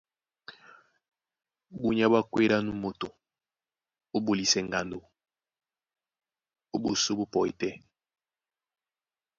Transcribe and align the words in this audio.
Búnyá 1.81 2.05
ɓwá 2.11 2.19
kwédí 2.31 2.53
á 2.57 2.59
nú 2.65 2.71
moto 2.81 3.07
ó 4.15 4.17
ɓolisɛ 4.25 4.59
ŋgando 4.67 4.97
a 6.73 6.75
ɓosó 6.83 7.11
ɓó 7.17 7.23
pɔí 7.33 7.51
tɛ́, 7.59 7.73